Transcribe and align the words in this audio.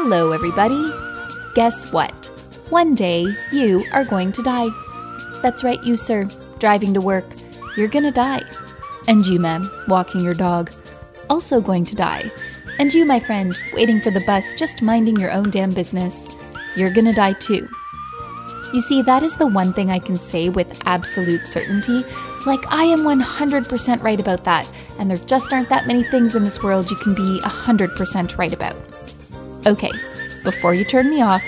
Hello, 0.00 0.30
everybody. 0.30 0.92
Guess 1.56 1.92
what? 1.92 2.26
One 2.70 2.94
day 2.94 3.26
you 3.50 3.84
are 3.92 4.04
going 4.04 4.30
to 4.30 4.44
die. 4.44 4.68
That's 5.42 5.64
right, 5.64 5.82
you, 5.82 5.96
sir, 5.96 6.28
driving 6.60 6.94
to 6.94 7.00
work. 7.00 7.24
You're 7.76 7.88
gonna 7.88 8.12
die. 8.12 8.42
And 9.08 9.26
you, 9.26 9.40
ma'am, 9.40 9.68
walking 9.88 10.20
your 10.20 10.34
dog, 10.34 10.70
also 11.28 11.60
going 11.60 11.84
to 11.86 11.96
die. 11.96 12.30
And 12.78 12.94
you, 12.94 13.04
my 13.04 13.18
friend, 13.18 13.58
waiting 13.72 14.00
for 14.00 14.12
the 14.12 14.20
bus, 14.20 14.54
just 14.54 14.82
minding 14.82 15.16
your 15.16 15.32
own 15.32 15.50
damn 15.50 15.72
business. 15.72 16.28
You're 16.76 16.92
gonna 16.92 17.12
die 17.12 17.32
too. 17.32 17.66
You 18.72 18.80
see, 18.80 19.02
that 19.02 19.24
is 19.24 19.34
the 19.34 19.48
one 19.48 19.72
thing 19.72 19.90
I 19.90 19.98
can 19.98 20.16
say 20.16 20.48
with 20.48 20.80
absolute 20.86 21.48
certainty. 21.48 22.04
Like, 22.46 22.64
I 22.72 22.84
am 22.84 23.00
100% 23.00 24.02
right 24.04 24.20
about 24.20 24.44
that, 24.44 24.70
and 25.00 25.10
there 25.10 25.18
just 25.18 25.52
aren't 25.52 25.70
that 25.70 25.88
many 25.88 26.04
things 26.04 26.36
in 26.36 26.44
this 26.44 26.62
world 26.62 26.88
you 26.88 26.96
can 26.98 27.16
be 27.16 27.40
100% 27.40 28.38
right 28.38 28.52
about. 28.52 28.76
Okay, 29.66 29.90
before 30.44 30.72
you 30.72 30.84
turn 30.84 31.10
me 31.10 31.20
off, 31.20 31.42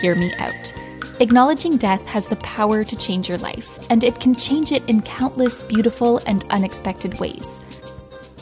hear 0.00 0.14
me 0.14 0.32
out. 0.38 0.72
Acknowledging 1.20 1.76
death 1.76 2.04
has 2.06 2.26
the 2.26 2.36
power 2.36 2.84
to 2.84 2.96
change 2.96 3.28
your 3.28 3.38
life, 3.38 3.78
and 3.90 4.04
it 4.04 4.20
can 4.20 4.34
change 4.34 4.70
it 4.72 4.88
in 4.88 5.02
countless 5.02 5.62
beautiful 5.62 6.18
and 6.26 6.44
unexpected 6.50 7.18
ways. 7.18 7.60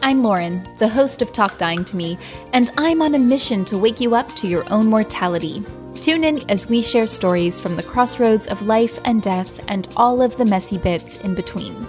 I'm 0.02 0.22
Lauren, 0.22 0.68
the 0.78 0.88
host 0.88 1.22
of 1.22 1.32
Talk 1.32 1.56
Dying 1.56 1.84
to 1.86 1.96
Me, 1.96 2.18
and 2.52 2.70
I'm 2.76 3.00
on 3.00 3.14
a 3.14 3.18
mission 3.18 3.64
to 3.66 3.78
wake 3.78 4.00
you 4.00 4.14
up 4.14 4.28
to 4.36 4.46
your 4.46 4.70
own 4.72 4.86
mortality. 4.86 5.64
Tune 6.00 6.24
in 6.24 6.48
as 6.50 6.68
we 6.68 6.82
share 6.82 7.06
stories 7.06 7.58
from 7.58 7.76
the 7.76 7.82
crossroads 7.82 8.48
of 8.48 8.60
life 8.62 9.00
and 9.04 9.22
death 9.22 9.60
and 9.68 9.88
all 9.96 10.20
of 10.20 10.36
the 10.36 10.44
messy 10.44 10.76
bits 10.76 11.16
in 11.18 11.34
between. 11.34 11.86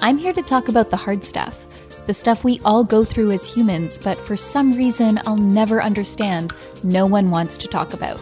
I'm 0.00 0.18
here 0.18 0.34
to 0.34 0.42
talk 0.42 0.68
about 0.68 0.90
the 0.90 0.96
hard 0.96 1.24
stuff, 1.24 1.64
the 2.08 2.14
stuff 2.14 2.42
we 2.42 2.58
all 2.64 2.82
go 2.82 3.04
through 3.04 3.30
as 3.32 3.46
humans, 3.46 3.98
but 3.98 4.16
for 4.16 4.34
some 4.34 4.72
reason 4.72 5.20
I'll 5.26 5.36
never 5.36 5.82
understand, 5.82 6.54
no 6.82 7.04
one 7.04 7.30
wants 7.30 7.58
to 7.58 7.68
talk 7.68 7.92
about. 7.92 8.18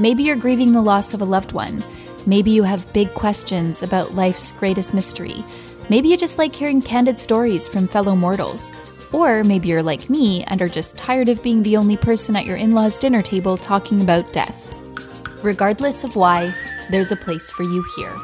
Maybe 0.00 0.24
you're 0.24 0.34
grieving 0.34 0.72
the 0.72 0.82
loss 0.82 1.14
of 1.14 1.20
a 1.20 1.24
loved 1.24 1.52
one. 1.52 1.84
Maybe 2.26 2.50
you 2.50 2.64
have 2.64 2.92
big 2.92 3.14
questions 3.14 3.84
about 3.84 4.14
life's 4.14 4.50
greatest 4.50 4.92
mystery. 4.92 5.44
Maybe 5.88 6.08
you 6.08 6.16
just 6.16 6.36
like 6.36 6.52
hearing 6.52 6.82
candid 6.82 7.20
stories 7.20 7.68
from 7.68 7.86
fellow 7.86 8.16
mortals. 8.16 8.72
Or 9.12 9.44
maybe 9.44 9.68
you're 9.68 9.84
like 9.84 10.10
me 10.10 10.42
and 10.48 10.60
are 10.60 10.68
just 10.68 10.98
tired 10.98 11.28
of 11.28 11.44
being 11.44 11.62
the 11.62 11.76
only 11.76 11.96
person 11.96 12.34
at 12.34 12.44
your 12.44 12.56
in 12.56 12.72
law's 12.72 12.98
dinner 12.98 13.22
table 13.22 13.56
talking 13.56 14.02
about 14.02 14.32
death. 14.32 14.74
Regardless 15.44 16.02
of 16.02 16.16
why, 16.16 16.52
there's 16.90 17.12
a 17.12 17.16
place 17.16 17.52
for 17.52 17.62
you 17.62 17.84
here. 17.96 18.16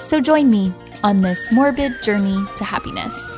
So 0.00 0.20
join 0.20 0.50
me 0.50 0.74
on 1.02 1.22
this 1.22 1.50
morbid 1.52 2.02
journey 2.02 2.36
to 2.56 2.64
happiness. 2.64 3.36